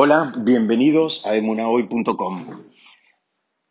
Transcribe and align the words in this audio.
Hola, 0.00 0.32
bienvenidos 0.36 1.26
a 1.26 1.34
emunahoy.com. 1.34 2.66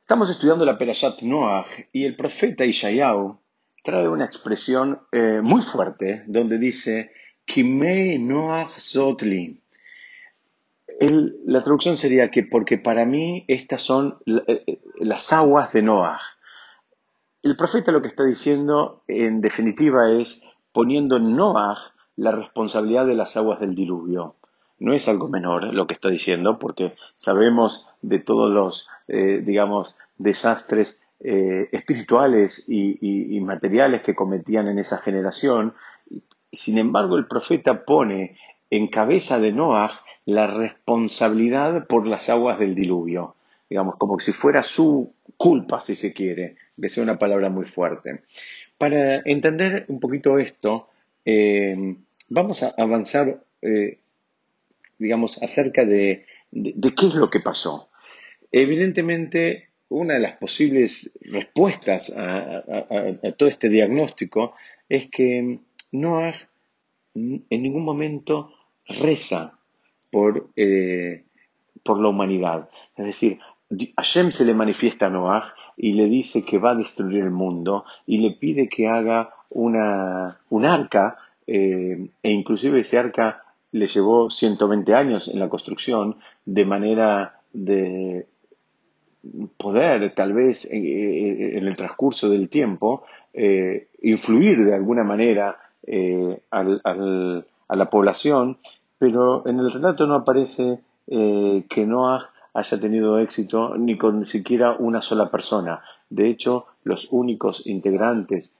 Estamos 0.02 0.30
estudiando 0.30 0.66
la 0.66 0.78
Perashat 0.78 1.22
Noah 1.22 1.66
y 1.94 2.04
el 2.04 2.18
profeta 2.18 2.66
Ishayahu 2.66 3.40
trae 3.82 4.10
una 4.10 4.26
expresión 4.26 5.00
eh, 5.14 5.40
muy 5.42 5.62
fuerte 5.62 6.26
donde 6.28 6.58
dice 6.58 7.14
Kimei 7.46 8.20
Noah 8.20 8.68
Zotli. 8.68 9.62
la 11.00 11.64
traducción 11.64 11.96
sería 11.96 12.30
que 12.30 12.44
porque 12.44 12.78
para 12.78 13.06
mí 13.06 13.46
estas 13.48 13.82
son 13.82 14.18
eh, 14.26 14.64
eh, 14.68 14.80
las 15.00 15.32
aguas 15.32 15.72
de 15.72 15.82
Noah. 15.82 16.20
El 17.42 17.56
profeta 17.56 17.94
lo 17.94 18.02
que 18.02 18.10
está 18.10 18.26
diciendo 18.26 19.02
en 19.08 19.40
definitiva 19.40 20.12
es 20.12 20.44
poniendo 20.74 21.16
en 21.16 21.38
Noah 21.38 21.94
la 22.18 22.34
responsabilidad 22.34 23.06
de 23.06 23.16
las 23.16 23.38
aguas 23.38 23.62
del 23.62 23.76
diluvio 23.76 24.36
no 24.80 24.94
es 24.94 25.08
algo 25.08 25.28
menor 25.28 25.74
lo 25.74 25.88
que 25.88 25.94
está 25.94 26.10
diciendo, 26.10 26.60
porque 26.60 26.94
sabemos 27.16 27.90
de 28.02 28.20
todos 28.20 28.52
los, 28.52 28.90
eh, 29.08 29.42
digamos, 29.44 29.98
desastres 30.18 31.02
eh, 31.20 31.70
espirituales 31.72 32.66
y, 32.68 33.40
materiales 33.42 34.02
que 34.02 34.14
cometían 34.16 34.68
en 34.68 34.78
esa 34.78 34.98
generación. 34.98 35.74
Sin 36.52 36.78
embargo, 36.78 37.18
el 37.18 37.28
profeta 37.28 37.86
pone 37.86 38.38
en 38.70 38.88
cabeza 38.88 39.40
de 39.40 39.54
Noah 39.54 39.92
la 40.26 40.48
responsabilidad 40.48 41.88
por 41.88 42.06
las 42.06 42.30
aguas 42.30 42.60
del 42.60 42.76
diluvio, 42.76 43.36
digamos, 43.70 43.96
como 43.96 44.20
si 44.20 44.34
fuera 44.34 44.64
su 44.64 45.14
culpa, 45.38 45.80
si 45.80 45.96
se 45.96 46.14
quiere, 46.14 46.58
de 46.76 46.90
ser 46.90 47.04
una 47.04 47.18
palabra 47.18 47.50
muy 47.50 47.66
fuerte. 47.66 48.24
Para 48.78 49.22
entender 49.26 49.86
un 49.88 50.00
poquito 50.00 50.38
esto, 50.38 50.90
eh, 51.26 51.96
vamos 52.30 52.64
a 52.64 52.74
avanzar 52.78 53.40
digamos, 55.00 55.42
acerca 55.42 55.86
de, 55.86 56.26
qué 56.52 57.08
es 57.08 57.16
lo 57.16 57.30
que 57.30 57.40
pasó. 57.40 57.90
Evidentemente, 58.52 59.70
una 59.90 60.16
de 60.16 60.20
las 60.20 60.34
posibles 60.34 61.18
respuestas 61.22 62.14
a, 62.16 62.64
todo 63.38 63.50
este 63.50 63.70
diagnóstico 63.70 64.56
es 64.90 65.10
que 65.10 65.60
Noah 65.92 66.34
en 67.16 67.46
ningún 67.50 67.84
momento 67.84 68.54
reza 68.88 69.58
por, 70.12 70.50
eh, 70.56 71.26
por 71.84 72.00
la 72.00 72.10
humanidad. 72.10 72.70
Es 72.96 73.06
decir, 73.06 73.40
Hashem 73.98 74.32
se 74.32 74.46
le 74.46 74.54
manifiesta 74.54 75.08
a 75.08 75.10
Noah 75.10 75.54
y 75.76 75.94
le 75.94 76.08
dice 76.08 76.46
que 76.46 76.58
va 76.58 76.72
a 76.72 76.76
destruir 76.76 77.24
el 77.24 77.32
mundo 77.32 77.86
y 78.06 78.20
le 78.20 78.32
pide 78.32 78.70
que 78.70 78.88
haga 78.88 79.34
una, 79.50 80.40
un 80.50 80.66
arca 80.66 81.18
eh, 81.46 82.10
e 82.24 82.32
inclusive 82.32 82.82
ese 82.82 82.98
arca 82.98 83.44
le 83.72 83.88
llevó 83.88 84.30
120 84.30 84.94
años 84.94 85.28
en 85.28 85.40
la 85.40 85.50
construcción, 85.50 86.18
de 86.46 86.66
manera 86.66 87.42
de 87.54 88.28
poder, 89.58 90.14
tal 90.16 90.34
vez 90.34 90.66
eh, 90.66 90.78
eh, 90.78 91.58
en 91.58 91.68
el 91.68 91.76
transcurso 91.76 92.30
del 92.30 92.50
tiempo, 92.50 93.04
eh, 93.34 93.90
influir 94.02 94.64
de 94.64 94.74
alguna 94.74 95.04
manera 95.04 95.60
a 96.52 97.76
la 97.76 97.90
población, 97.90 98.58
pero 98.98 99.48
en 99.48 99.60
el 99.60 99.72
relato 99.72 100.06
no 100.06 100.16
aparece 100.16 100.80
que 101.08 101.86
Noah 101.88 102.30
haya 102.54 102.78
tenido 102.78 103.20
éxito 103.20 103.78
ni 103.78 103.98
con 103.98 104.26
siquiera 104.26 104.76
una 104.78 105.02
sola 105.02 105.32
persona. 105.32 105.82
De 106.10 106.28
hecho, 106.28 106.66
los 106.84 107.08
únicos 107.12 107.66
integrantes 107.66 108.54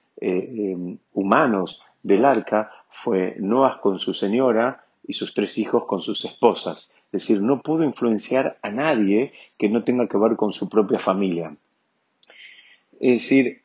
humanos 1.12 1.82
del 2.02 2.24
arca 2.24 2.70
fue 2.88 3.36
Noah 3.40 3.78
con 3.82 3.98
su 3.98 4.14
señora, 4.14 4.84
y 5.08 5.14
sus 5.14 5.34
tres 5.34 5.58
hijos 5.58 5.86
con 5.86 6.02
sus 6.02 6.24
esposas. 6.24 6.92
Es 7.06 7.22
decir, 7.22 7.40
no 7.42 7.62
pudo 7.62 7.82
influenciar 7.82 8.58
a 8.62 8.70
nadie 8.70 9.32
que 9.56 9.70
no 9.70 9.82
tenga 9.82 10.06
que 10.06 10.18
ver 10.18 10.36
con 10.36 10.52
su 10.52 10.68
propia 10.68 10.98
familia. 10.98 11.56
Es 13.00 13.14
decir, 13.14 13.62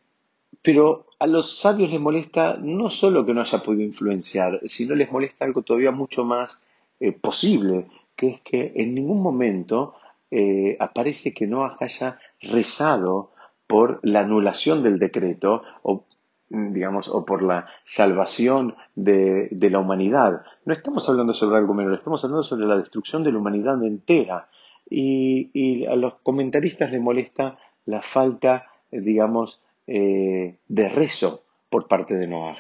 pero 0.62 1.06
a 1.20 1.28
los 1.28 1.60
sabios 1.60 1.92
les 1.92 2.00
molesta 2.00 2.58
no 2.60 2.90
solo 2.90 3.26
que 3.26 3.34
no 3.34 3.42
haya 3.42 3.62
podido 3.62 3.84
influenciar, 3.84 4.62
sino 4.64 4.96
les 4.96 5.12
molesta 5.12 5.44
algo 5.44 5.62
todavía 5.62 5.92
mucho 5.92 6.24
más 6.24 6.64
eh, 7.02 7.12
posible, 7.12 7.88
que 8.16 8.30
es 8.30 8.42
que 8.42 8.72
en 8.76 8.96
ningún 8.96 9.22
momento 9.22 9.96
eh, 10.32 10.78
aparece 10.80 11.34
que 11.34 11.46
no 11.46 11.76
haya 11.80 12.20
rezado 12.40 13.32
por 13.68 14.00
la 14.04 14.22
anulación 14.22 14.82
del 14.82 14.98
decreto 14.98 15.64
o 15.82 16.06
digamos, 16.54 17.08
o 17.10 17.26
por 17.26 17.42
la 17.42 17.68
salvación 17.84 18.76
de, 18.96 19.50
la 19.52 19.80
humanidad. 19.80 20.44
No 20.66 20.74
estamos 20.74 21.10
hablando 21.10 21.34
sobre 21.34 21.58
algo 21.58 21.74
menor, 21.74 21.96
estamos 21.96 22.24
hablando 22.24 22.44
sobre 22.44 22.68
la 22.68 22.78
destrucción 22.78 23.24
de 23.24 23.32
la 23.32 23.40
humanidad 23.40 23.84
entera. 23.84 24.48
Y, 24.90 25.86
a 25.86 25.96
los 25.96 26.16
comentaristas 26.22 26.92
les 26.92 27.02
molesta 27.02 27.58
la 27.86 28.02
falta, 28.02 28.68
eh, 28.92 29.02
digamos, 29.02 29.60
eh, 29.88 30.58
de 30.68 30.90
rezo 30.90 31.44
por 31.70 31.88
parte 31.88 32.16
de 32.16 32.28
Noah. 32.28 32.58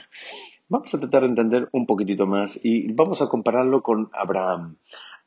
Vamos 0.69 0.93
a 0.95 0.99
tratar 0.99 1.21
de 1.21 1.27
entender 1.27 1.69
un 1.71 1.85
poquitito 1.85 2.25
más 2.25 2.59
y 2.63 2.91
vamos 2.91 3.21
a 3.21 3.27
compararlo 3.27 3.83
con 3.83 4.09
Abraham. 4.13 4.77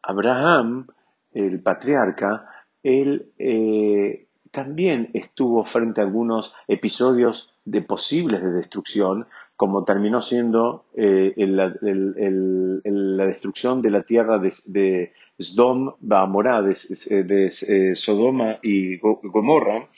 Abraham, 0.03 0.89
el 1.33 1.61
patriarca, 1.63 2.49
él 2.83 3.33
eh, 3.39 4.27
también 4.51 5.11
estuvo 5.13 5.65
frente 5.65 6.01
a 6.01 6.05
algunos 6.05 6.55
episodios 6.67 7.56
de 7.67 7.83
posibles 7.83 8.43
de 8.43 8.53
destrucción, 8.53 9.27
como 9.57 9.85
terminó 9.85 10.23
siendo 10.23 10.87
eh, 10.95 11.35
la 11.37 13.27
destrucción 13.27 13.83
de 13.83 13.91
la 13.91 14.03
tierra 14.03 14.39
de, 14.39 15.13
Sdom, 15.39 15.95
de, 16.01 17.25
de 17.25 17.97
Sodoma 17.97 18.59
y 18.63 18.99
Gomorra. 18.99 19.89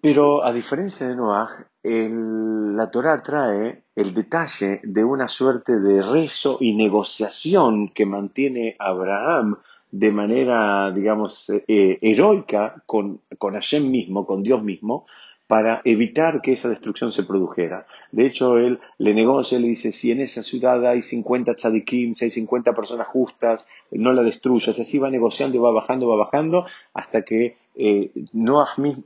Pero 0.00 0.44
a 0.44 0.52
diferencia 0.52 1.06
de 1.08 1.16
Noah, 1.16 1.66
la 1.82 2.90
Torah 2.90 3.22
trae 3.22 3.82
el 3.94 4.14
detalle 4.14 4.80
de 4.82 5.04
una 5.04 5.28
suerte 5.28 5.80
de 5.80 6.02
rezo 6.02 6.58
y 6.60 6.74
negociación 6.74 7.88
que 7.88 8.06
mantiene 8.06 8.76
Abraham 8.78 9.56
de 9.90 10.10
manera, 10.10 10.90
digamos, 10.90 11.50
eh, 11.50 11.98
heroica 12.02 12.82
con, 12.86 13.20
con 13.38 13.54
Hashem 13.54 13.90
mismo, 13.90 14.26
con 14.26 14.42
Dios 14.42 14.62
mismo, 14.62 15.06
para 15.46 15.80
evitar 15.84 16.42
que 16.42 16.52
esa 16.52 16.68
destrucción 16.68 17.12
se 17.12 17.22
produjera. 17.22 17.86
De 18.10 18.26
hecho, 18.26 18.58
él 18.58 18.80
le 18.98 19.14
negocia, 19.14 19.58
le 19.58 19.68
dice, 19.68 19.92
si 19.92 20.10
en 20.10 20.20
esa 20.20 20.42
ciudad 20.42 20.84
hay 20.86 21.02
50 21.02 21.54
tzadikim, 21.54 22.14
si 22.14 22.24
hay 22.24 22.30
50 22.30 22.72
personas 22.72 23.06
justas, 23.06 23.68
no 23.92 24.12
la 24.12 24.22
destruyas. 24.22 24.78
Así 24.78 24.98
va 24.98 25.10
negociando, 25.10 25.62
va 25.62 25.70
bajando, 25.70 26.08
va 26.08 26.16
bajando, 26.16 26.66
hasta 26.94 27.22
que 27.22 27.56
eh, 27.76 28.10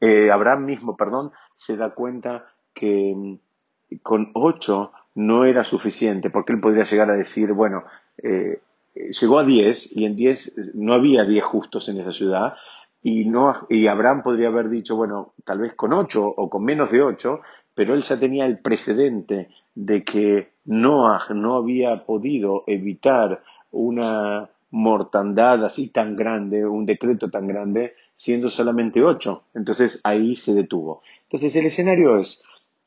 eh, 0.01 0.31
Abraham 0.31 0.65
mismo 0.65 0.97
perdón, 0.97 1.33
se 1.55 1.77
da 1.77 1.91
cuenta 1.91 2.47
que 2.73 3.13
mm, 3.15 3.97
con 4.03 4.31
ocho 4.35 4.93
no 5.15 5.45
era 5.45 5.65
suficiente, 5.65 6.31
porque 6.31 6.53
él 6.53 6.61
podría 6.61 6.85
llegar 6.85 7.11
a 7.11 7.17
decir, 7.17 7.53
bueno, 7.53 7.85
eh, 8.23 8.61
llegó 8.95 9.39
a 9.39 9.45
diez 9.45 9.95
y 9.95 10.07
en 10.07 10.17
diez 10.17 10.57
no 10.75 10.95
había 10.95 11.25
diez 11.25 11.45
justos 11.45 11.89
en 11.89 11.99
esa 11.99 12.13
ciudad, 12.13 12.55
y, 13.03 13.27
y 13.71 13.87
Abraham 13.87 14.23
podría 14.23 14.49
haber 14.49 14.69
dicho, 14.69 14.97
bueno, 14.97 15.33
tal 15.45 15.61
vez 15.61 15.75
con 15.75 15.93
ocho 15.93 16.27
o 16.27 16.51
con 16.51 16.65
menos 16.65 16.91
de 16.91 17.03
ocho, 17.03 17.41
pero 17.75 17.95
él 17.95 18.03
ya 18.03 18.19
tenía 18.19 18.47
el 18.47 18.59
precedente 18.59 19.49
de 19.75 20.05
que 20.05 20.53
Noah 20.67 21.23
no 21.35 21.57
había 21.57 22.05
podido 22.05 22.65
evitar 22.67 23.43
una 23.71 24.51
mortandad 24.71 25.65
así 25.65 25.89
tan 25.89 26.17
grande, 26.17 26.67
un 26.67 26.85
decreto 26.85 27.31
tan 27.31 27.47
grande, 27.47 27.95
siendo 28.15 28.51
solamente 28.51 29.03
ocho. 29.03 29.45
Entonces 29.55 30.01
ahí 30.05 30.37
se 30.37 30.55
detuvo. 30.55 31.03
Entonces 31.23 31.57
el 31.57 31.67
escenario 31.67 32.19
es, 32.19 32.45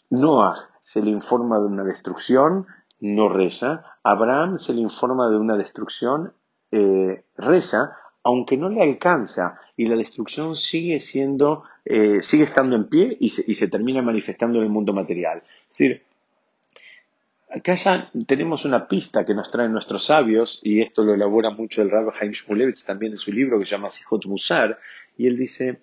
Noah 0.09 0.69
se 0.83 1.01
le 1.01 1.09
informa 1.09 1.59
de 1.59 1.65
una 1.65 1.83
destrucción, 1.83 2.67
no 2.99 3.29
reza. 3.29 3.97
Abraham 4.03 4.57
se 4.57 4.73
le 4.73 4.81
informa 4.81 5.29
de 5.29 5.37
una 5.37 5.57
destrucción, 5.57 6.33
eh, 6.71 7.23
reza, 7.35 7.97
aunque 8.23 8.57
no 8.57 8.69
le 8.69 8.81
alcanza 8.81 9.59
y 9.75 9.87
la 9.87 9.95
destrucción 9.95 10.55
sigue 10.55 10.99
siendo, 10.99 11.63
eh, 11.85 12.21
sigue 12.21 12.43
estando 12.43 12.75
en 12.75 12.87
pie 12.87 13.17
y 13.19 13.29
se, 13.29 13.67
termina 13.67 14.01
manifestando 14.01 14.59
en 14.59 14.65
el 14.65 14.69
mundo 14.69 14.93
material. 14.93 15.43
Decir, 15.69 16.03
acá 17.49 17.75
ya 17.75 18.11
tenemos 18.27 18.65
una 18.65 18.87
pista 18.87 19.25
que 19.25 19.33
nos 19.33 19.51
traen 19.51 19.71
nuestros 19.71 20.05
sabios, 20.05 20.59
y 20.63 20.81
esto 20.81 21.03
lo 21.03 21.13
elabora 21.13 21.49
mucho 21.49 21.81
el 21.81 21.89
Rabbi 21.89 22.11
Haim 22.19 22.31
Shmulevitz 22.31 22.85
también 22.85 23.13
en 23.13 23.17
su 23.17 23.31
libro 23.31 23.59
que 23.59 23.65
se 23.65 23.71
llama 23.71 23.89
Sijot 23.89 24.25
Musar, 24.25 24.79
y 25.17 25.27
él 25.27 25.37
dice, 25.37 25.81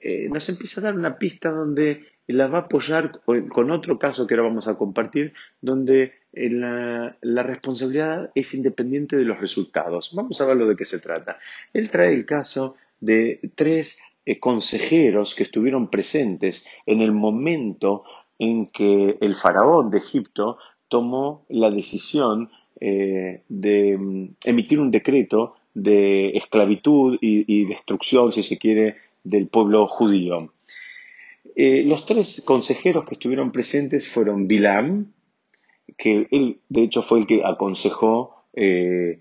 eh, 0.00 0.28
nos 0.30 0.48
empieza 0.48 0.80
a 0.80 0.84
dar 0.84 0.94
una 0.94 1.18
pista 1.18 1.50
donde 1.50 2.04
la 2.28 2.46
va 2.46 2.58
a 2.58 2.62
apoyar 2.62 3.20
con 3.24 3.70
otro 3.70 3.98
caso 3.98 4.26
que 4.26 4.34
ahora 4.34 4.48
vamos 4.48 4.68
a 4.68 4.74
compartir, 4.74 5.32
donde 5.62 6.12
eh, 6.32 6.50
la, 6.50 7.42
responsabilidad 7.42 8.30
es 8.34 8.52
independiente 8.54 9.16
de 9.16 9.24
los 9.24 9.40
resultados. 9.40 10.10
Vamos 10.14 10.40
a 10.40 10.44
ver 10.44 10.58
de 10.58 10.76
qué 10.76 10.84
se 10.84 11.00
trata. 11.00 11.38
Él 11.72 11.90
trae 11.90 12.12
el 12.12 12.26
caso 12.26 12.76
de 13.00 13.40
tres 13.54 14.00
eh, 14.26 14.38
consejeros 14.38 15.34
que 15.34 15.42
estuvieron 15.42 15.88
presentes 15.88 16.66
en 16.86 17.00
el 17.00 17.12
momento 17.12 18.04
en 18.38 18.66
que 18.66 19.18
el 19.20 19.34
faraón 19.34 19.90
de 19.90 19.98
Egipto 19.98 20.58
tomó 20.88 21.44
la 21.48 21.70
decisión 21.70 22.50
de 22.80 23.98
mm, 23.98 24.36
emitir 24.44 24.78
un 24.78 24.92
decreto 24.92 25.56
de 25.82 26.30
esclavitud 26.30 27.18
y, 27.20 27.64
destrucción, 27.66 28.32
si 28.32 28.42
se 28.42 28.58
quiere, 28.58 28.96
del 29.22 29.46
pueblo 29.46 29.86
judío. 29.86 30.52
Eh, 31.54 31.82
los 31.84 32.04
tres 32.06 32.42
consejeros 32.44 33.04
que 33.04 33.14
estuvieron 33.14 33.52
presentes 33.52 34.08
fueron 34.08 34.48
Bilam, 34.48 35.12
que 35.96 36.28
él 36.30 36.60
de 36.68 36.82
hecho 36.82 37.02
fue 37.02 37.20
el 37.20 37.26
que 37.26 37.42
aconsejó 37.44 38.44
eh, 38.54 39.20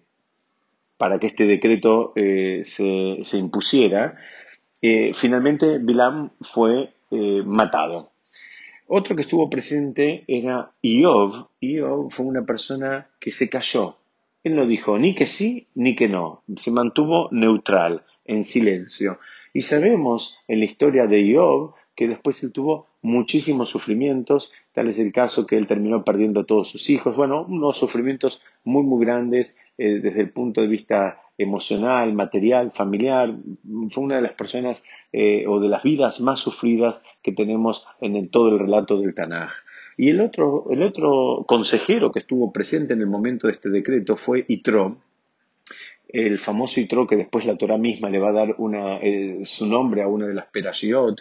para 0.98 1.20
que 1.20 1.28
este 1.28 1.46
decreto 1.46 2.14
eh, 2.16 2.62
se, 2.64 3.38
impusiera. 3.38 4.18
finalmente 5.14 5.78
Bilam 5.80 6.32
fue 6.42 6.94
matado. 7.46 8.12
Otro 8.88 9.16
que 9.16 9.24
estuvo 9.24 9.50
presente 9.50 10.24
era 10.28 10.72
Iov. 10.82 11.50
Iov 11.60 12.10
fue 12.10 12.26
una 12.26 12.46
persona 12.46 13.10
que 13.20 13.32
se 13.32 13.50
cayó. 13.50 13.98
Él 14.44 14.56
no 14.56 14.66
dijo 14.66 14.98
ni 14.98 15.14
que 15.14 15.28
sí 15.28 15.68
ni 15.76 15.94
que 15.94 16.08
no. 16.08 16.44
Se 16.56 16.72
mantuvo 16.72 17.28
neutral, 17.32 18.04
en 18.24 18.46
silencio. 18.46 19.20
Y 19.54 19.64
sabemos 19.64 20.40
en 20.48 20.60
la 20.60 20.66
historia 20.66 21.06
de 21.06 21.22
Iov 21.22 21.74
que 21.96 22.08
después 22.08 22.42
él 22.44 22.54
tuvo 22.54 22.88
muchísimos 23.02 23.70
sufrimientos, 23.70 24.52
tal 24.78 24.90
es 24.90 25.00
el 25.00 25.12
caso 25.12 25.48
que 25.48 25.58
él 25.58 25.66
terminó 25.66 26.04
perdiendo 26.04 26.42
a 26.42 26.46
todos 26.46 26.70
sus 26.70 26.88
hijos, 26.92 27.16
bueno, 27.16 27.48
unos 27.50 27.78
sufrimientos 27.78 28.40
muy, 28.64 28.84
muy 28.84 29.04
grandes 29.04 29.56
eh, 29.80 30.00
desde 30.04 30.22
el 30.22 30.30
punto 30.30 30.62
de 30.62 30.68
vista 30.68 31.20
emocional, 31.36 32.14
material, 32.14 32.72
familiar, 32.72 33.34
fue 33.90 34.04
una 34.04 34.18
de 34.18 34.22
las 34.22 34.34
personas 34.34 34.84
eh, 35.12 35.46
o 35.48 35.60
de 35.60 35.68
las 35.68 35.82
vidas 35.82 36.22
más 36.22 36.42
sufridas 36.42 37.02
que 37.24 37.32
tenemos 37.32 37.88
en 38.02 38.30
todo 38.30 38.50
el 38.50 38.60
relato 38.60 39.02
del 39.02 39.16
Tanaj. 39.16 39.50
Y 39.98 40.12
el 40.12 40.22
otro, 40.22 40.68
el 40.70 40.84
otro 40.84 41.44
consejero 41.48 42.12
que 42.12 42.20
estuvo 42.20 42.54
presente 42.54 42.94
en 42.94 43.02
el 43.02 43.08
momento 43.08 43.48
de 43.48 43.54
este 43.54 43.72
decreto 43.72 44.16
fue 44.16 44.46
Itro, 44.48 44.98
el 46.08 46.38
famoso 46.38 46.80
Itro 46.80 47.08
que 47.08 47.16
después 47.16 47.48
la 47.48 47.58
Torah 47.58 47.80
misma 47.80 48.12
le 48.12 48.20
va 48.20 48.30
a 48.30 48.34
dar 48.34 48.54
una, 48.60 49.00
eh, 49.00 49.40
su 49.44 49.66
nombre 49.66 50.04
a 50.04 50.08
una 50.08 50.28
de 50.28 50.36
las 50.36 50.46
Perashiot, 50.46 51.20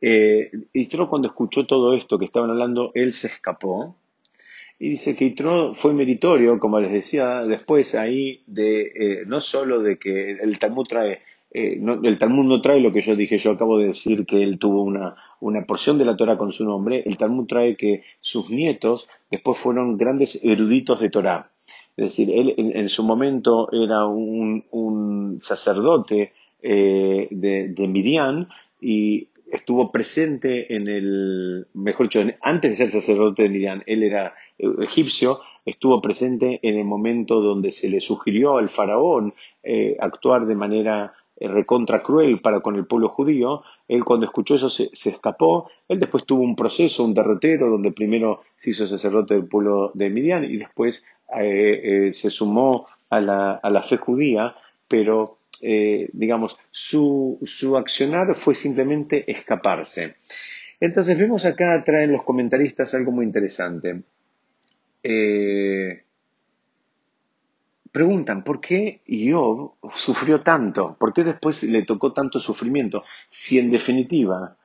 eh, 0.00 0.50
Itro 0.72 1.08
cuando 1.08 1.28
escuchó 1.28 1.66
todo 1.66 1.94
esto 1.94 2.18
que 2.18 2.24
estaban 2.24 2.50
hablando, 2.50 2.92
él 2.94 3.12
se 3.12 3.26
escapó 3.26 3.96
y 4.78 4.88
dice 4.88 5.14
que 5.14 5.26
Itro 5.26 5.74
fue 5.74 5.92
meritorio, 5.92 6.58
como 6.58 6.80
les 6.80 6.92
decía 6.92 7.42
después 7.42 7.94
ahí, 7.94 8.42
de 8.46 8.80
eh, 8.82 9.22
no 9.26 9.40
solo 9.40 9.80
de 9.80 9.98
que 9.98 10.32
el 10.32 10.58
Talmud 10.58 10.86
trae, 10.86 11.20
eh, 11.52 11.80
el 12.02 12.18
Talmud 12.18 12.44
no 12.44 12.60
trae 12.60 12.80
lo 12.80 12.92
que 12.92 13.00
yo 13.00 13.14
dije, 13.14 13.38
yo 13.38 13.52
acabo 13.52 13.78
de 13.78 13.88
decir 13.88 14.26
que 14.26 14.42
él 14.42 14.58
tuvo 14.58 14.82
una, 14.82 15.14
una 15.40 15.64
porción 15.66 15.98
de 15.98 16.04
la 16.04 16.16
Torah 16.16 16.38
con 16.38 16.52
su 16.52 16.64
nombre, 16.64 17.02
el 17.06 17.16
Talmud 17.16 17.46
trae 17.46 17.76
que 17.76 18.02
sus 18.20 18.50
nietos 18.50 19.08
después 19.30 19.58
fueron 19.58 19.96
grandes 19.96 20.42
eruditos 20.42 21.00
de 21.00 21.10
Torah. 21.10 21.50
Es 21.96 22.06
decir, 22.06 22.30
él 22.30 22.54
en, 22.56 22.88
su 22.88 23.04
momento 23.04 23.70
era 23.70 24.06
un, 24.06 25.38
sacerdote 25.42 26.32
de, 26.62 27.28
de 27.30 27.86
Midian 27.86 28.48
y 28.80 29.28
estuvo 29.52 29.92
presente 29.92 30.74
en 30.74 30.88
el, 30.88 31.66
mejor 31.74 32.06
dicho, 32.06 32.24
antes 32.40 32.70
de 32.70 32.76
ser 32.76 32.90
sacerdote 32.90 33.42
de 33.42 33.48
Midian, 33.50 33.82
él 33.86 34.02
era 34.02 34.34
eh, 34.58 34.66
egipcio, 34.80 35.40
estuvo 35.66 36.00
presente 36.00 36.58
en 36.62 36.76
el 36.76 36.84
momento 36.84 37.40
donde 37.42 37.70
se 37.70 37.90
le 37.90 38.00
sugirió 38.00 38.56
al 38.56 38.70
faraón 38.70 39.34
eh, 39.62 39.96
actuar 40.00 40.46
de 40.46 40.54
manera 40.54 41.12
eh, 41.36 41.48
recontra 41.48 42.02
cruel 42.02 42.40
para 42.40 42.60
con 42.60 42.76
el 42.76 42.86
pueblo 42.86 43.10
judío, 43.10 43.62
él 43.88 44.04
cuando 44.04 44.24
escuchó 44.24 44.54
eso 44.54 44.70
se, 44.70 44.90
escapó, 44.90 45.70
él 45.86 45.98
después 45.98 46.24
tuvo 46.24 46.42
un 46.42 46.56
proceso, 46.56 47.04
un 47.04 47.12
derrotero, 47.12 47.68
donde 47.68 47.92
primero 47.92 48.40
se 48.58 48.70
hizo 48.70 48.86
sacerdote 48.86 49.34
del 49.34 49.46
pueblo 49.46 49.90
de 49.92 50.08
Midian 50.08 50.44
y 50.44 50.56
después 50.56 51.04
se 51.30 52.30
sumó 52.30 52.86
a 53.08 53.20
la, 53.20 53.52
a 53.54 53.70
la 53.70 53.82
fe 53.82 53.96
judía, 53.96 54.54
pero 54.86 55.38
eh, 55.64 56.10
digamos, 56.12 56.58
su, 56.72 57.38
su 57.44 57.76
accionar 57.76 58.34
fue 58.34 58.54
simplemente 58.56 59.30
escaparse. 59.30 60.16
Entonces 60.80 61.16
vemos 61.16 61.46
acá, 61.46 61.84
traen 61.84 62.10
los 62.10 62.24
comentaristas 62.24 62.92
algo 62.94 63.12
muy 63.12 63.24
interesante. 63.24 64.02
Eh, 65.04 66.02
preguntan, 67.92 68.42
¿por 68.42 68.60
qué 68.60 69.02
Job 69.06 69.74
sufrió 69.94 70.40
tanto? 70.42 70.96
¿Por 70.98 71.12
qué 71.12 71.22
después 71.22 71.62
le 71.62 71.82
tocó 71.82 72.12
tanto 72.12 72.40
sufrimiento? 72.40 73.04
Si 73.30 73.60
en 73.60 73.70
definitiva 73.70 74.56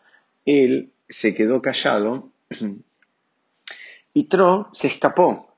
él 0.46 0.92
se 1.08 1.36
quedó 1.36 1.62
callado 1.62 2.32
y 4.14 4.24
Tro 4.24 4.70
se 4.74 4.88
escapó, 4.88 5.54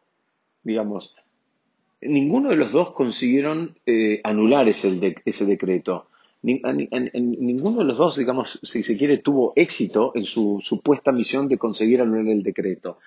digamos 0.63 1.15
ninguno 2.01 2.49
de 2.49 2.55
los 2.55 2.71
dos 2.71 2.91
consiguieron 2.93 3.77
eh, 3.85 4.21
anular 4.23 4.67
ese, 4.67 5.15
ese 5.25 5.45
decreto. 5.45 6.07
ninguno 6.41 7.79
de 7.79 7.85
los 7.85 7.97
dos, 7.97 8.15
digamos, 8.15 8.59
si 8.63 8.83
se 8.83 8.97
quiere, 8.97 9.17
tuvo 9.17 9.53
éxito 9.55 10.13
en 10.15 10.25
su 10.25 10.59
supuesta 10.61 11.11
misión 11.11 11.47
de 11.47 11.57
conseguir 11.57 12.01
anular 12.01 12.27
el 12.27 12.43
decreto. 12.43 12.99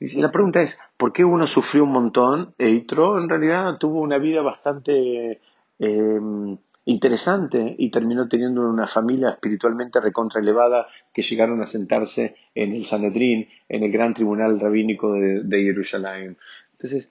Y 0.00 0.20
la 0.20 0.32
pregunta 0.32 0.60
es, 0.62 0.78
¿por 0.96 1.12
qué 1.12 1.24
uno 1.24 1.46
sufrió 1.46 1.84
un 1.84 1.92
montón 1.92 2.54
e 2.58 2.70
Itro 2.70 3.20
en 3.20 3.28
realidad 3.28 3.78
tuvo 3.78 4.00
una 4.00 4.18
vida 4.18 4.42
bastante 4.42 5.40
em, 5.78 6.56
interesante 6.86 7.76
y 7.78 7.88
terminó 7.88 8.28
teniendo 8.28 8.68
una 8.68 8.88
familia 8.88 9.30
espiritualmente 9.30 10.00
recontra 10.00 10.40
elevada 10.40 10.88
que 11.14 11.22
llegaron 11.22 11.62
a 11.62 11.68
sentarse 11.68 12.34
en 12.52 12.72
el 12.72 12.84
Sanedrín, 12.84 13.48
en 13.68 13.84
el 13.84 13.92
gran 13.92 14.12
tribunal 14.12 14.58
rabínico 14.58 15.12
de, 15.12 15.44
de 15.44 15.62
Jerusalén? 15.62 16.36
Entonces, 16.72 17.08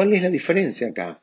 ¿Cuál 0.00 0.14
es 0.14 0.22
la 0.22 0.30
diferencia 0.30 0.88
acá? 0.88 1.20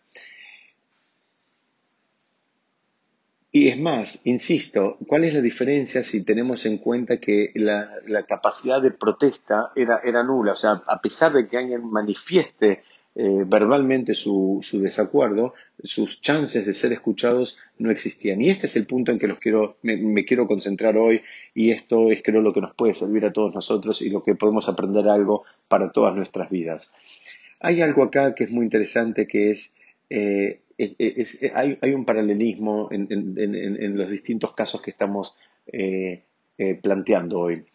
Y 3.51 3.69
es 3.69 3.79
más, 3.79 4.21
insisto, 4.25 4.97
¿cuál 5.07 5.23
es 5.23 5.33
la 5.33 5.41
diferencia 5.41 6.03
si 6.03 6.23
tenemos 6.23 6.63
en 6.67 6.77
cuenta 6.77 7.17
que 7.17 7.49
la, 7.55 7.89
capacidad 8.27 8.79
de 8.79 8.91
protesta 8.91 9.71
era, 9.75 10.21
nula? 10.21 10.53
O 10.53 10.55
sea, 10.55 10.83
a 10.85 11.01
pesar 11.01 11.33
de 11.33 11.47
que 11.47 11.57
alguien 11.57 11.89
manifieste 11.89 12.83
eh, 13.15 13.43
verbalmente 13.47 14.13
su, 14.13 14.61
desacuerdo, 14.73 15.55
sus 15.83 16.21
chances 16.21 16.67
de 16.67 16.75
ser 16.75 16.93
escuchados 16.93 17.57
no 17.79 17.89
existían. 17.89 18.43
Y 18.43 18.51
este 18.51 18.67
es 18.67 18.75
el 18.75 18.85
punto 18.85 19.11
en 19.11 19.17
que 19.17 19.27
los 19.27 19.39
quiero, 19.39 19.77
me, 19.81 20.23
quiero 20.23 20.45
concentrar 20.45 20.97
hoy 20.97 21.23
y 21.55 21.71
esto 21.71 22.11
es 22.11 22.21
creo 22.23 22.41
lo 22.41 22.53
que 22.53 22.61
nos 22.61 22.75
puede 22.75 22.93
servir 22.93 23.25
a 23.25 23.33
todos 23.33 23.55
nosotros 23.55 24.03
y 24.03 24.11
lo 24.11 24.21
que 24.21 24.35
podemos 24.35 24.69
aprender 24.69 25.09
algo 25.09 25.45
para 25.67 25.91
todas 25.91 26.15
nuestras 26.15 26.51
vidas. 26.51 26.93
Hay 27.59 27.81
algo 27.81 28.03
acá 28.03 28.35
que 28.35 28.43
es 28.43 28.51
muy 28.51 28.65
interesante 28.65 29.27
que 29.27 29.51
es, 29.51 29.73
eh, 30.09 30.61
hay, 31.53 31.93
un 31.93 32.05
paralelismo 32.05 32.89
en, 32.91 33.97
los 33.97 34.09
distintos 34.09 34.53
casos 34.53 34.81
que 34.81 34.91
estamos 34.91 35.35
eh, 35.67 36.23
eh, 36.57 36.75
planteando 36.75 37.39
hoy. 37.39 37.65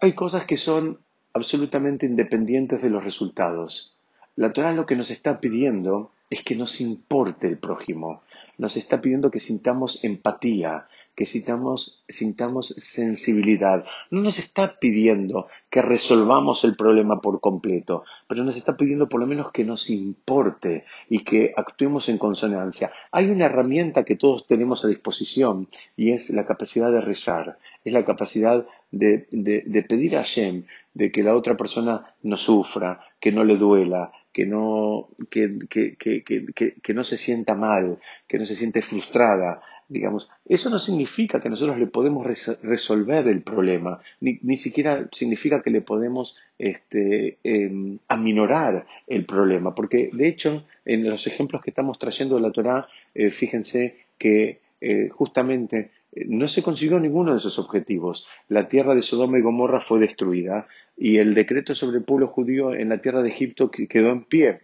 Hay 0.00 0.12
cosas 0.12 0.44
que 0.44 0.56
son 0.56 1.00
absolutamente 1.32 2.06
independientes 2.06 2.80
de 2.82 2.90
los 2.90 3.02
resultados. 3.02 3.96
La 4.36 4.52
Torah 4.52 4.72
lo 4.72 4.86
que 4.86 4.96
nos 4.96 5.10
está 5.10 5.40
pidiendo 5.40 6.12
es 6.30 6.42
que 6.42 6.56
nos 6.56 6.80
importe 6.80 7.46
el 7.46 7.58
prójimo, 7.58 8.22
nos 8.58 8.76
está 8.76 9.00
pidiendo 9.00 9.30
que 9.30 9.40
sintamos 9.40 10.02
empatía, 10.04 10.86
que 11.14 11.26
sintamos, 11.26 12.04
sintamos 12.08 12.74
sensibilidad. 12.78 13.84
No 14.10 14.20
nos 14.20 14.38
está 14.38 14.78
pidiendo 14.78 15.46
que 15.70 15.82
resolvamos 15.82 16.64
el 16.64 16.76
problema 16.76 17.20
por 17.20 17.40
completo, 17.40 18.04
pero 18.26 18.44
nos 18.44 18.56
está 18.56 18.76
pidiendo 18.76 19.08
por 19.08 19.20
lo 19.20 19.26
menos 19.26 19.52
que 19.52 19.64
nos 19.64 19.90
importe 19.90 20.84
y 21.08 21.24
que 21.24 21.52
actuemos 21.56 22.08
en 22.08 22.18
consonancia. 22.18 22.90
Hay 23.12 23.30
una 23.30 23.46
herramienta 23.46 24.04
que 24.04 24.16
todos 24.16 24.46
tenemos 24.46 24.84
a 24.84 24.88
disposición 24.88 25.68
y 25.96 26.12
es 26.12 26.30
la 26.30 26.46
capacidad 26.46 26.90
de 26.90 27.00
rezar, 27.00 27.58
es 27.84 27.92
la 27.92 28.04
capacidad 28.04 28.66
de, 28.90 29.26
de, 29.30 29.82
pedir 29.82 30.16
a 30.16 30.20
Hashem 30.20 30.64
de 30.94 31.10
que 31.10 31.22
la 31.22 31.34
otra 31.34 31.56
persona 31.56 32.14
no 32.22 32.36
sufra, 32.36 33.00
que 33.20 33.32
no 33.32 33.44
le 33.44 33.56
duela, 33.56 34.12
que 34.32 34.46
no, 34.46 35.08
que, 35.30 35.58
que, 35.68 35.96
que, 35.96 36.74
que, 36.82 36.94
no 36.94 37.04
se 37.04 37.16
sienta 37.16 37.54
mal, 37.54 37.98
que 38.26 38.38
no 38.38 38.46
se 38.46 38.56
siente 38.56 38.82
frustrada, 38.82 39.60
digamos, 39.94 40.28
eso 40.44 40.68
no 40.70 40.78
significa 40.78 41.40
que 41.40 41.48
nosotros 41.48 41.78
le 41.78 41.86
podemos 41.86 42.26
resolver 42.62 43.28
el 43.28 43.42
problema, 43.42 44.00
ni, 44.20 44.40
ni, 44.42 44.56
siquiera 44.56 45.08
significa 45.12 45.62
que 45.62 45.70
le 45.70 45.82
podemos 45.82 46.36
este, 46.58 47.38
em, 47.44 47.98
aminorar 48.08 48.86
el 49.06 49.24
problema, 49.24 49.74
porque 49.74 50.10
de 50.12 50.28
hecho 50.28 50.64
en 50.84 51.08
los 51.08 51.26
ejemplos 51.28 51.62
que 51.62 51.70
estamos 51.70 51.98
trayendo 51.98 52.34
de 52.34 52.42
la 52.42 52.50
Torah, 52.50 52.88
eh, 53.14 53.30
fíjense 53.30 53.96
que 54.18 54.58
eh, 54.80 55.08
justamente 55.10 55.92
eh, 56.12 56.24
no 56.26 56.48
se 56.48 56.62
consiguió 56.62 56.98
ninguno 56.98 57.30
de 57.32 57.38
esos 57.38 57.58
objetivos. 57.60 58.26
La 58.48 58.66
tierra 58.66 58.96
de 58.96 59.02
Sodoma 59.02 59.38
y 59.38 59.42
Gomorra 59.42 59.78
fue 59.78 60.00
destruida 60.00 60.66
y 60.96 61.18
el 61.18 61.34
decreto 61.34 61.74
sobre 61.74 61.98
el 61.98 62.04
pueblo 62.04 62.26
judío 62.26 62.74
en 62.74 62.88
la 62.88 62.98
tierra 62.98 63.22
de 63.22 63.30
Egipto 63.30 63.70
quedó 63.70 64.10
en 64.10 64.24
pie. 64.24 64.60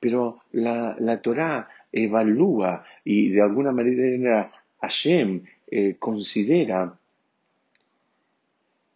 Pero 0.00 0.40
la, 0.50 0.96
la 0.98 1.22
Torah 1.22 1.68
evalúa 1.92 2.84
y 3.04 3.30
de 3.30 3.42
alguna 3.42 3.72
manera 3.72 4.50
Hashem 4.82 5.44
eh, 5.70 5.96
considera 5.98 6.98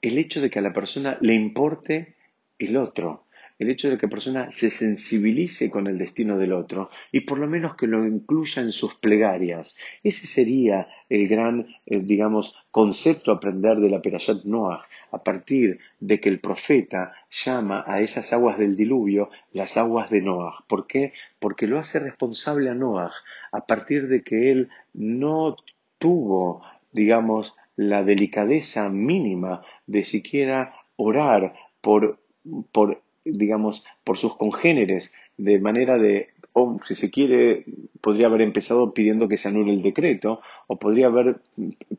el 0.03 0.19
hecho 0.19 0.41
de 0.41 0.51
que 0.51 0.59
a 0.59 0.63
la 0.63 0.73
persona 0.73 1.17
le 1.21 1.35
importe 1.35 2.15
el 2.59 2.77
otro. 2.77 3.23
el 3.59 3.71
hecho 3.71 3.89
de 3.89 3.97
que 3.97 4.05
la 4.05 4.11
persona 4.11 4.53
se 4.53 4.69
sensibilice 4.69 5.71
con 5.71 5.87
el 5.87 5.97
destino 5.97 6.37
del 6.37 6.53
otro 6.53 6.91
y 7.11 7.21
por 7.21 7.39
lo 7.39 7.47
menos 7.47 7.75
que 7.75 7.87
lo 7.87 8.07
incluya 8.07 8.61
en 8.61 8.73
sus 8.73 8.95
plegarias. 8.97 9.79
Ese 10.03 10.27
sería 10.27 10.89
el 11.09 11.27
gran, 11.27 11.67
eh, 11.87 12.01
digamos, 12.01 12.55
concepto 12.71 13.33
a 13.33 13.37
aprender 13.37 13.79
de 13.79 13.89
la 13.89 14.03
Perashat 14.03 14.45
Noah, 14.45 14.85
a 15.11 15.23
partir 15.23 15.79
de 16.01 16.21
que 16.21 16.29
el 16.29 16.41
profeta 16.41 17.15
llama 17.31 17.83
a 17.87 18.03
esas 18.03 18.33
aguas 18.35 18.59
del 18.59 18.77
diluvio 18.77 19.31
las 19.53 19.79
aguas 19.79 20.11
de 20.11 20.21
Noah. 20.21 20.65
¿Por 20.69 20.87
qué? 20.87 21.15
Porque 21.39 21.67
lo 21.67 21.79
hace 21.79 21.99
responsable 21.99 22.69
a 22.69 22.75
Noah 22.75 23.13
a 23.53 23.67
partir 23.67 24.09
de 24.09 24.23
que 24.23 24.51
él 24.51 24.69
no 24.93 25.57
tuvo, 25.99 26.63
digamos, 26.93 27.55
la 27.77 28.03
delicadeza 28.03 28.89
mínima 28.89 29.63
de 29.87 30.05
siquiera 30.05 30.75
orar 30.97 31.55
por, 31.81 32.19
por 32.73 33.03
digamos, 33.25 33.85
por 34.05 34.17
sus 34.17 34.37
congéneres, 34.37 35.13
de 35.37 35.59
manera 35.59 35.99
de, 35.99 36.29
o 36.53 36.79
si 36.83 36.95
se 36.95 37.11
quiere, 37.11 37.65
podría 38.01 38.27
haber 38.27 38.43
empezado 38.43 38.95
pidiendo 38.95 39.29
que 39.29 39.37
se 39.37 39.49
anule 39.49 39.73
el 39.73 39.83
decreto, 39.83 40.41
o 40.67 40.77
podría 40.77 41.07
haber 41.07 41.41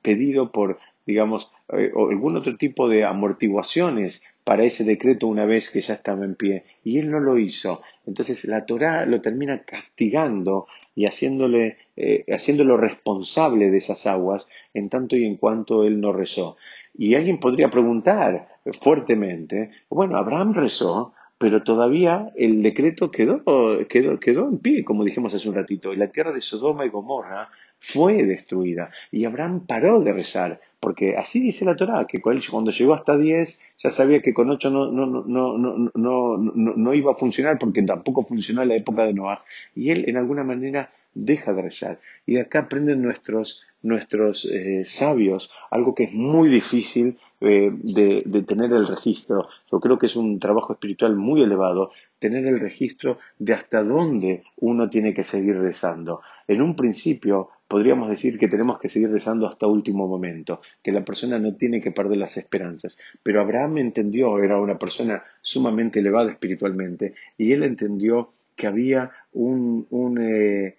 pedido 0.02 0.52
por, 0.52 0.80
digamos, 1.06 1.52
eh, 1.74 1.92
algún 1.96 2.38
otro 2.38 2.58
tipo 2.58 2.90
de 2.90 3.04
amortiguaciones 3.04 4.24
para 4.48 4.64
ese 4.64 4.86
decreto 4.86 5.28
una 5.28 5.44
vez 5.44 5.70
que 5.72 5.82
ya 5.82 5.96
estaba 5.96 6.24
en 6.24 6.36
pie. 6.36 6.64
Y 6.82 7.00
él 7.00 7.12
no 7.12 7.20
lo 7.20 7.38
hizo. 7.38 7.82
Entonces 8.06 8.46
la 8.46 8.66
Torá 8.66 9.06
lo 9.06 9.20
termina 9.20 9.64
castigando 9.64 10.68
y 10.96 11.06
haciéndole, 11.06 11.76
eh, 11.98 12.24
haciéndolo 12.30 12.78
responsable 12.78 13.70
de 13.70 13.78
esas 13.78 14.08
aguas 14.08 14.48
en 14.74 14.88
tanto 14.88 15.18
y 15.18 15.26
en 15.26 15.36
cuanto 15.36 15.84
él 15.84 16.00
no 16.00 16.14
rezó. 16.14 16.56
Y 16.98 17.16
alguien 17.16 17.42
podría 17.42 17.70
preguntar 17.70 18.48
fuertemente, 18.80 19.72
bueno, 19.90 20.16
Abraham 20.16 20.54
rezó, 20.54 21.14
pero 21.38 21.64
todavía 21.64 22.32
el 22.38 22.64
decreto 22.64 23.12
quedó, 23.12 23.44
quedó, 23.90 24.18
quedó 24.18 24.48
en 24.48 24.60
pie, 24.60 24.86
como 24.86 25.04
dijimos 25.04 25.34
hace 25.34 25.50
un 25.50 25.56
ratito, 25.56 25.92
y 25.92 25.98
la 25.98 26.08
tierra 26.08 26.32
de 26.32 26.40
Sodoma 26.40 26.86
y 26.86 26.90
Gomorra 26.90 27.50
fue 27.80 28.24
destruida. 28.24 28.92
Y 29.12 29.26
Abraham 29.26 29.66
paró 29.66 30.02
de 30.02 30.14
rezar, 30.14 30.60
porque 30.80 31.16
así 31.18 31.40
dice 31.40 31.66
la 31.66 31.76
Torá, 31.76 32.06
que 32.08 32.22
cuando 32.22 32.72
llegó 32.72 32.94
hasta 32.94 33.18
10 33.18 33.60
ya 33.80 33.92
sabía 33.92 34.22
que 34.22 34.34
con 34.34 34.50
8 34.50 34.70
no, 34.70 34.92
no, 34.92 35.06
no, 35.06 35.58
no, 35.58 35.88
no, 35.94 36.38
no 36.38 36.94
iba 36.94 37.12
a 37.12 37.16
funcionar, 37.16 37.58
porque 37.60 37.82
tampoco 37.84 38.24
funcionó 38.24 38.62
en 38.62 38.70
la 38.70 38.76
época 38.76 39.06
de 39.06 39.14
Noah. 39.14 39.44
Y 39.76 39.92
él, 39.92 40.06
en 40.08 40.18
alguna 40.18 40.44
manera, 40.44 40.92
deja 41.14 41.54
de 41.54 41.62
rezar. 41.62 42.00
Y 42.26 42.38
acá 42.38 42.60
aprenden 42.60 43.02
nuestros, 43.02 43.66
nuestros 43.82 44.46
eh, 44.46 44.84
sabios 44.86 45.50
algo 45.72 45.96
que 45.96 46.04
es 46.04 46.14
muy 46.14 46.50
difícil 46.50 47.18
eh, 47.42 47.72
de, 47.72 48.24
de, 48.26 48.42
tener 48.44 48.72
el 48.74 48.88
registro. 48.88 49.48
Yo 49.72 49.80
creo 49.80 49.98
que 49.98 50.08
es 50.08 50.16
un 50.16 50.40
trabajo 50.40 50.74
espiritual 50.74 51.16
muy 51.16 51.42
elevado 51.42 51.92
tener 52.20 52.46
el 52.46 52.60
registro 52.60 53.20
de 53.38 53.54
hasta 53.54 53.84
dónde 53.84 54.44
uno 54.58 54.90
tiene 54.90 55.14
que 55.14 55.24
seguir 55.24 55.58
rezando. 55.58 56.22
En 56.48 56.62
un 56.62 56.76
principio 56.76 57.50
podríamos 57.68 58.10
decir 58.10 58.38
que 58.38 58.48
tenemos 58.48 58.80
que 58.80 58.90
seguir 58.90 59.10
rezando 59.12 59.48
hasta 59.48 59.68
último 59.68 60.08
momento, 60.08 60.62
que 60.84 60.92
la 60.92 61.04
persona 61.04 61.40
no 61.40 61.56
tiene 61.56 61.82
que 61.82 61.92
perder 61.92 62.18
las 62.18 62.38
esperanzas. 62.38 63.00
Pero 63.24 63.42
Abraham 63.42 63.80
entendió, 63.80 64.40
era 64.40 64.60
una 64.60 64.78
persona 64.78 65.24
sumamente 65.42 66.00
elevada 66.00 66.32
espiritualmente, 66.32 67.14
y 67.38 67.52
él 67.52 67.64
entendió 67.64 68.32
que 68.56 68.68
había 68.68 69.12
un, 69.34 69.86
un 69.90 70.18
eh, 70.20 70.76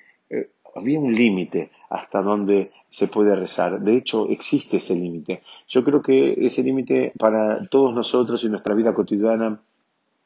había 0.75 1.01
un 1.01 1.13
límite 1.13 1.71
hasta 1.91 2.23
donde 2.23 2.71
se 2.89 3.09
puede 3.09 3.35
rezar. 3.35 3.81
De 3.81 3.97
hecho, 3.97 4.29
existe 4.29 4.79
ese 4.79 4.95
límite. 4.95 5.43
Yo 5.69 5.85
creo 5.85 6.03
que 6.03 6.35
ese 6.47 6.63
límite 6.63 7.13
para 7.19 7.67
todos 7.69 7.95
nosotros 7.95 8.43
en 8.45 8.53
nuestra 8.53 8.75
vida 8.75 8.95
cotidiana 8.95 9.61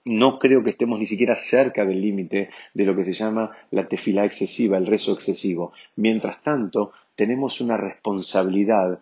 no 0.04 0.38
creo 0.38 0.62
que 0.62 0.70
estemos 0.70 0.98
ni 0.98 1.06
siquiera 1.06 1.36
cerca 1.36 1.84
del 1.84 2.00
límite 2.00 2.50
de 2.74 2.84
lo 2.84 2.96
que 2.96 3.04
se 3.04 3.12
llama 3.12 3.50
la 3.70 3.88
tefila 3.88 4.24
excesiva, 4.24 4.78
el 4.78 4.86
rezo 4.86 5.12
excesivo. 5.12 5.72
Mientras 5.96 6.42
tanto, 6.42 6.92
tenemos 7.14 7.60
una 7.60 7.76
responsabilidad 7.76 9.00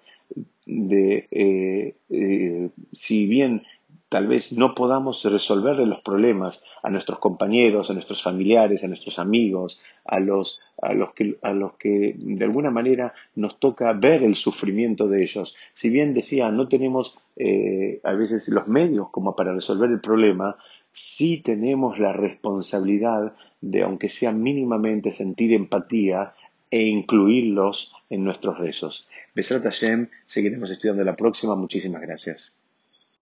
de, 0.67 1.27
eh, 1.31 1.95
eh, 2.11 2.69
si 2.93 3.27
bien 3.27 3.63
tal 4.11 4.27
vez 4.27 4.53
no 4.53 4.75
podamos 4.75 5.25
resolverle 5.25 5.87
los 5.87 6.01
problemas 6.01 6.63
a 6.83 6.91
nuestros 6.91 7.21
compañeros, 7.21 7.91
a 7.91 7.95
nuestros 7.95 8.23
familiares, 8.23 8.83
a 8.83 8.89
nuestros 8.89 9.21
amigos, 9.21 9.81
a 10.05 10.19
los, 10.19 10.61
a 10.83 10.93
los, 10.95 11.15
que, 11.15 11.39
a 11.43 11.53
los 11.53 11.75
que 11.75 12.15
de 12.19 12.45
alguna 12.45 12.71
manera 12.71 13.15
nos 13.37 13.61
toca 13.61 13.93
ver 13.93 14.25
el 14.25 14.35
sufrimiento 14.35 15.07
de 15.07 15.23
ellos. 15.23 15.55
Si 15.75 15.91
bien 15.91 16.13
decía, 16.13 16.51
no 16.51 16.67
tenemos 16.67 17.17
eh, 17.37 18.01
a 18.03 18.13
veces 18.15 18.49
los 18.49 18.67
medios 18.67 19.11
como 19.11 19.37
para 19.37 19.55
resolver 19.55 19.91
el 19.91 20.01
problema, 20.01 20.57
sí 20.93 21.43
tenemos 21.43 21.99
la 21.99 22.13
responsabilidad 22.13 23.35
de, 23.61 23.83
aunque 23.83 24.09
sea 24.09 24.33
mínimamente, 24.33 25.13
sentir 25.13 25.53
empatía 25.53 26.35
e 26.71 26.83
incluirlos 26.83 27.93
en 28.09 28.25
nuestros 28.25 28.59
rezos. 28.59 29.09
Besrat 29.35 29.65
Hashem, 29.65 30.09
seguiremos 30.27 30.71
estudiando 30.71 31.05
la 31.05 31.17
próxima. 31.17 31.57
Muchísimas 31.57 32.03
gracias. 32.03 32.55